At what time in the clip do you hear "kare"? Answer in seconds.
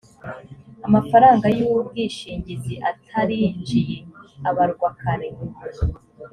4.99-5.29